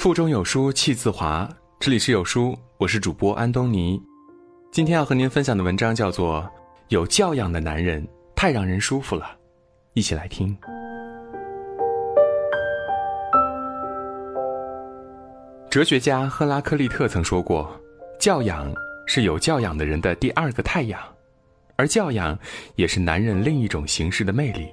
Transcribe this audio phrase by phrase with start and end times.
[0.00, 1.46] 腹中有书气自华，
[1.78, 4.00] 这里是有书，我是主播安东尼。
[4.72, 6.40] 今天要和您分享的文章叫做
[6.88, 8.02] 《有教养的男人
[8.34, 9.26] 太让人舒服了》，
[9.92, 10.56] 一起来听。
[15.68, 17.70] 哲学家赫拉克利特曾说过
[18.18, 18.72] ：“教养
[19.06, 20.98] 是有教养的人的第二个太阳，
[21.76, 22.38] 而教养
[22.74, 24.66] 也是男人另一种形式的魅力。”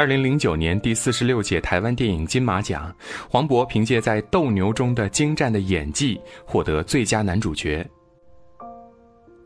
[0.00, 2.90] 二零零九年第四十六届台湾电影金马奖，
[3.28, 7.86] 黄渤凭借在《斗牛》中的精湛的演技获得最佳男主角。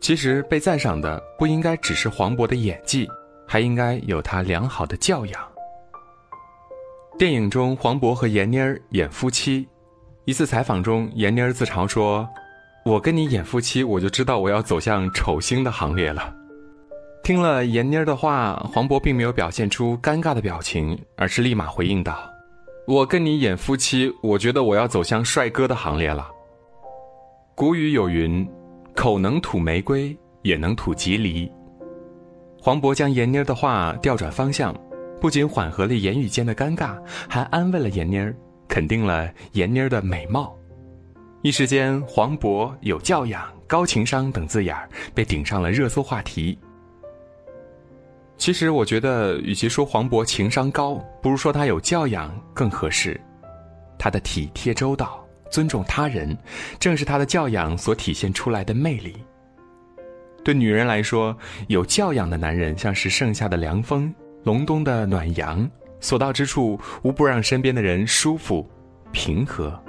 [0.01, 3.09] 其实被赞赏的不应该只是黄渤的演技，
[3.45, 5.43] 还应该有他良好的教养。
[7.19, 9.67] 电影中，黄渤和闫妮儿演夫妻。
[10.25, 12.29] 一次采访中，闫妮儿自嘲说
[12.87, 16.33] ：“我跟你演夫妻，我就知道我要走向丑星的行列了。”
[17.25, 22.19] 听了闫妮儿的话，黄渤并没有表现出尴尬的表情，而是立马回应道
[22.87, 26.31] ：“我跟你演夫妻，我觉得我要走向帅哥的行列了。”
[27.57, 28.47] 古语有云
[28.95, 31.51] ：“口能吐玫瑰，也能吐吉梨。”
[32.61, 34.79] 黄渤将闫妮儿的话调转方向，
[35.19, 36.95] 不仅缓和了言语间的尴尬，
[37.27, 38.37] 还安慰了闫妮儿，
[38.69, 40.55] 肯定了闫妮儿的美貌。
[41.41, 46.59] 一时间，“黄渤有教养、高情商”等字眼儿被顶上了热搜话题。
[48.37, 53.19] 其实我觉得，与其说黄渤情商高，不如说他有教养更合适。
[53.97, 56.37] 他的体贴周到、尊重他人，
[56.79, 59.15] 正是他的教养所体现出来的魅力。
[60.45, 61.35] 对女人来说，
[61.69, 65.67] 有教养的男人像是盛夏的凉风、隆冬的暖阳，
[66.01, 68.69] 所到之处无不让身边的人舒服、
[69.11, 69.81] 平和。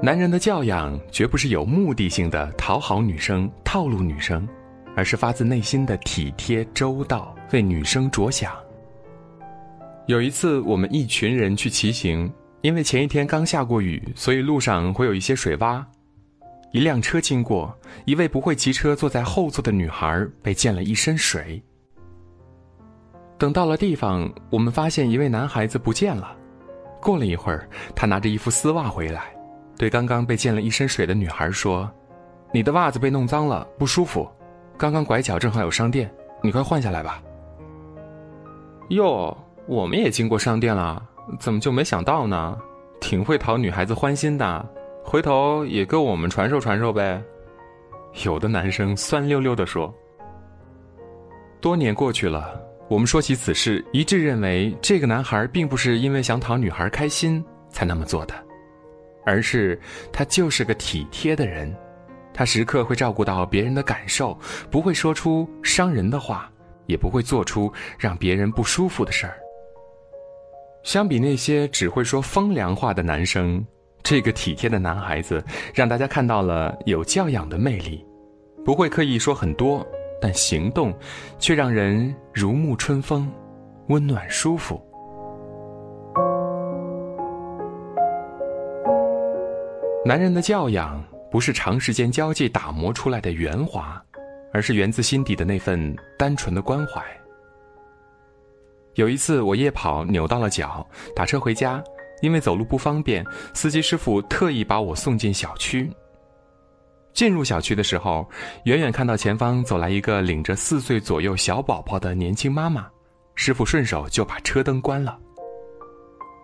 [0.00, 4.48] 男人的教养绝不是有目的性的讨好女生、套路女生，
[4.94, 8.56] 而是发自内心的体贴周到，为女生着想。
[10.06, 15.84] 有一次，我们一群人去骑行，因为前一天刚下过雨，所以路上会有一些水洼。
[16.70, 21.60] 一辆车经过，一位不会骑车坐在后座的女孩被溅了一身水。
[23.36, 26.36] 等到了地方，我们发现一位男孩子不见了。
[27.00, 29.34] 过了一会儿，他拿着一副丝袜回来。
[29.78, 31.88] 对刚刚被溅了一身水的女孩说
[32.52, 34.28] ：“你的袜子被弄脏了，不舒服。
[34.76, 36.10] 刚刚拐角正好有商店，
[36.42, 37.22] 你快换下来吧。”
[38.90, 39.36] 哟，
[39.66, 41.00] 我们也经过商店了，
[41.38, 42.58] 怎么就没想到呢？
[43.00, 44.68] 挺会讨女孩子欢心的，
[45.04, 47.22] 回头也跟我们传授传授呗。
[48.24, 49.94] 有的男生酸溜溜的说。
[51.60, 58.34] 多年过去了，我们说起此事，一致认为这个男孩并不是因为想讨女孩开心才那么做的。
[59.28, 59.78] 而是
[60.10, 61.74] 他就是个体贴的人，
[62.32, 64.36] 他时刻会照顾到别人的感受，
[64.70, 66.50] 不会说出伤人的话，
[66.86, 69.38] 也不会做出让别人不舒服的事儿。
[70.82, 73.62] 相比那些只会说风凉话的男生，
[74.02, 75.44] 这个体贴的男孩子
[75.74, 78.02] 让大家看到了有教养的魅力，
[78.64, 79.86] 不会刻意说很多，
[80.22, 80.96] 但行动
[81.38, 83.30] 却让人如沐春风，
[83.88, 84.82] 温暖舒服。
[90.08, 94.02] 男人的教养不是长时间交际打磨出来的圆滑，
[94.54, 97.04] 而是源自心底的那份单纯的关怀。
[98.94, 101.84] 有一次我夜跑扭到了脚，打车回家，
[102.22, 105.92] 因为走路不方便，司机师傅特意把我送进小区。
[107.12, 108.26] 进入小区的时候，
[108.64, 112.88] 远远看到前方走来一个领着四岁左右小宝宝的年轻妈妈，
[113.34, 115.18] 师傅顺手就把车灯关了。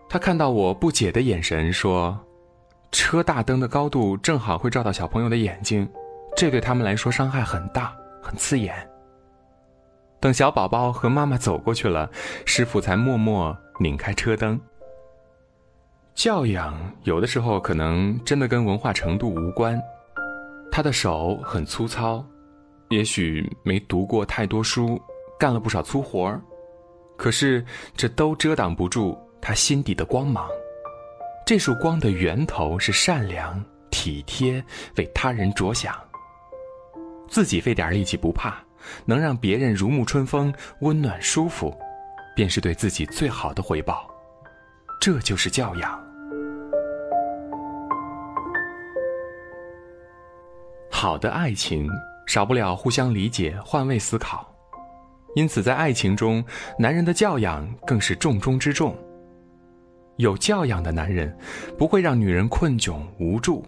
[0.07, 2.15] 他看到我不解的眼神，说。
[2.95, 5.87] 车大灯的高度正好会照到小朋友的眼睛，
[6.37, 8.73] 这对他们来说伤害很大，很刺眼。
[10.21, 12.09] 等小宝宝和妈妈走过去了，
[12.47, 14.59] 师傅才默默拧开车灯。
[16.15, 16.73] 教养
[17.03, 19.77] 有的时候可能真的跟文化程度无关，
[20.71, 22.25] 他的手很粗糙，
[22.91, 25.03] 也许没读过太多书，
[25.37, 26.41] 干了不少粗活儿，
[27.17, 27.67] 可是
[27.97, 30.49] 这都遮挡不住他心底的光芒。
[31.47, 34.65] 这束光的源头是善良、体贴，
[34.97, 35.95] 为他人着想。
[37.29, 38.57] 自己费点力气不怕，
[39.05, 41.77] 能让别人如沐春风、温暖舒服，
[42.35, 44.09] 便是对自己最好的回报。
[44.99, 46.03] 这就是教养。
[50.91, 51.91] 好的爱情
[52.27, 54.51] 少不了互相理解、换位思考，
[55.35, 56.43] 因此在爱情中，
[56.79, 58.97] 男人的教养更是重中之重。
[60.17, 61.37] 有教养的男人，
[61.77, 63.65] 不会让女人困窘无助，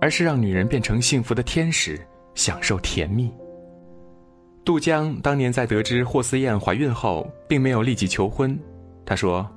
[0.00, 1.98] 而是让女人变成幸福的天使，
[2.34, 3.32] 享受甜蜜。
[4.64, 8.58] 杜江当年在得知霍思燕怀孕后，并没有立即求婚，
[9.06, 9.48] 他说：“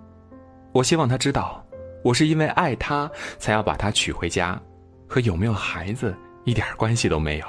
[0.72, 1.66] 我希望他知道，
[2.04, 4.62] 我是因为爱他才要把他娶回家，
[5.08, 6.16] 和有没有孩子
[6.46, 7.46] 一点关系都没有。”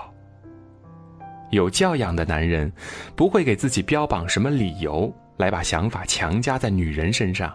[1.53, 2.73] 有教养的男人，
[3.15, 7.53] 不会给自己标榜什么理由来把想法强加在女人身上，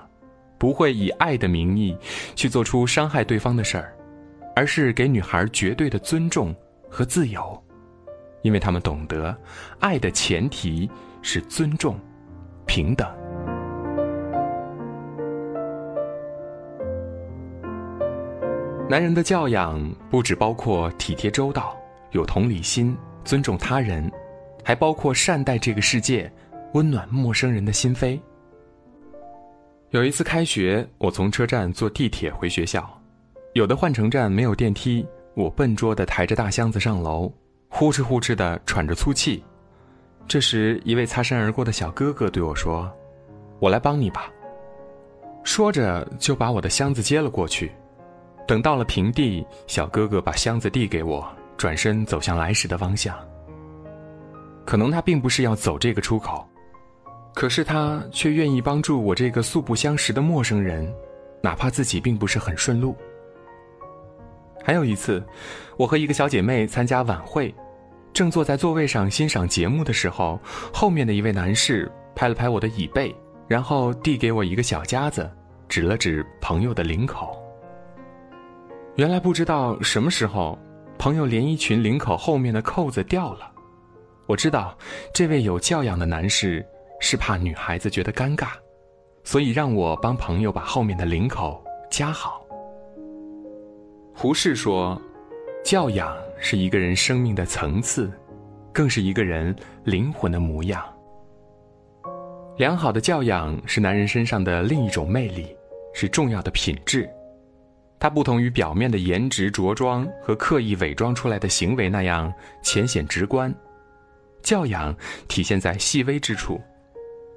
[0.58, 1.96] 不会以爱的名义
[2.36, 3.96] 去做出伤害对方的事儿，
[4.56, 6.56] 而是给女孩绝对的尊重
[6.90, 7.64] 和自由，
[8.42, 9.36] 因为他们懂得，
[9.80, 10.90] 爱的前提
[11.22, 12.00] 是尊重、
[12.66, 13.08] 平等。
[18.88, 19.82] 男人的教养
[20.12, 21.76] 不只包括体贴周到、
[22.12, 22.96] 有同理心。
[23.24, 24.12] 尊重他人，
[24.64, 26.32] 还包括善待这个世界，
[26.74, 28.20] 温暖陌生人的心扉。
[29.92, 32.88] 有一次开学，我从车站坐地铁回学校，
[33.54, 35.06] 有的换乘站没有电梯，
[35.36, 37.32] 我笨拙地抬着大箱子上楼，
[37.70, 39.44] 呼哧呼哧地喘着粗气。
[40.28, 42.92] 这时，一位擦身而过的小哥哥对我说
[43.60, 44.30] ：“我来帮你吧。”
[45.44, 47.72] 说着就把我的箱子接了过去。
[48.48, 51.26] 等到了平地，小哥哥把箱子递给我。
[51.58, 53.18] 转身走向来时的方向。
[54.66, 56.46] 可能他并不是要走这个出口，
[57.36, 60.92] 可是他却愿意帮助我这个素不相识的陌生人，
[61.42, 62.96] 哪怕自己并不是很顺路。
[64.64, 65.24] 还有一次，
[65.78, 67.54] 我和一个小姐妹参加晚会，
[68.14, 70.40] 正坐在座位上欣赏节目的时候，
[70.74, 73.14] 后面的一位男士拍了拍我的椅背，
[73.48, 75.30] 然后递给我一个小夹子，
[75.68, 77.38] 指了指朋友的领口。
[78.96, 80.58] 原来不知道什么时候。
[80.98, 83.52] 朋友连衣裙领口后面的扣子掉了，
[84.28, 84.76] 我知道
[85.14, 86.66] 这位有教养的男士
[87.08, 88.48] 是怕女孩子觉得尴尬，
[89.24, 92.44] 所以让我帮朋友把后面的领口夹好。
[94.12, 95.00] 胡适说
[95.64, 98.12] ：“教养是一个人生命的层次，
[98.74, 100.84] 更是一个人灵魂的模样。
[102.58, 105.56] 良好的教养是男人身上的另一种魅力，
[105.94, 107.08] 是重要的品质。”
[108.02, 113.54] 它不同于表面的颜值着装和刻意伪装出来的行为那样浅显直观，
[114.42, 114.96] 教养
[115.28, 116.60] 体现在细微之处，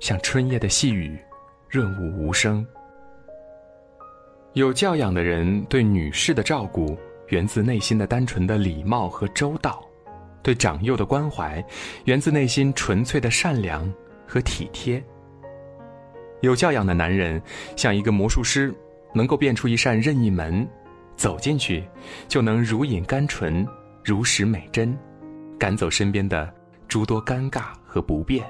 [0.00, 1.18] 像春夜的细雨，
[1.68, 2.66] 润物无声。
[4.54, 6.96] 有教养的人对女士的照顾
[7.28, 9.82] 源自内心的单纯的礼貌和周到，
[10.42, 11.64] 对长幼的关怀
[12.04, 13.92] 源自内心纯粹的善良
[14.26, 15.02] 和体贴。
[16.40, 17.40] 有教养的男人
[17.76, 18.74] 像一个魔术师。
[19.14, 20.68] 能够变出一扇任意门，
[21.16, 21.82] 走进去，
[22.28, 23.66] 就能如饮甘醇，
[24.04, 24.96] 如拾美珍，
[25.58, 26.52] 赶走身边的
[26.86, 28.44] 诸多尴尬和不便。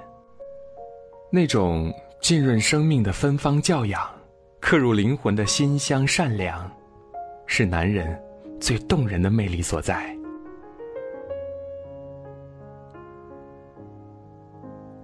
[1.30, 1.92] 那种
[2.22, 4.00] 浸润生命的芬芳教养，
[4.60, 6.70] 刻入灵魂的馨香善良，
[7.46, 8.18] 是男人
[8.58, 10.16] 最动人的魅力所在。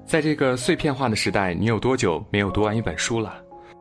[0.06, 3.35] 在这个碎片化的时代，你有多久没有读完一本书了？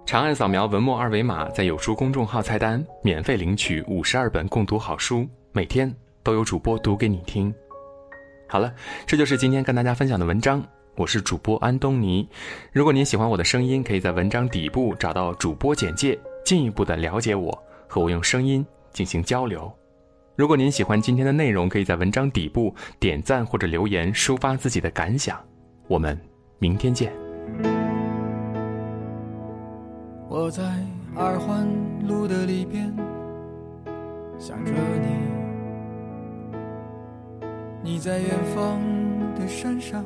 [0.06, 5.90] 长按扫描文末二维码，在有书公众号菜单免费领取五十二本共读好书，每天
[6.22, 7.56] 都有主播读给你听。
[8.50, 8.74] 好了，
[9.08, 10.62] 这就是今天跟大家分享的文章。
[10.96, 12.30] 我是主播安东尼。
[12.72, 19.72] 如果您喜欢我的声音，可以在文章底部找到主播简介，进一步的了解我，和我用声音进行交流。
[20.36, 25.44] 如果您喜欢今天的内容，可以在文章底部点赞或者留言，抒发自己的感想。
[25.88, 26.16] 我们
[26.60, 27.12] 明天见。
[30.30, 30.64] 我在
[31.16, 31.68] 二环
[32.08, 32.94] 路的里边
[34.38, 34.72] 想着
[37.82, 38.80] 你，你在远方
[39.34, 40.06] 的山上，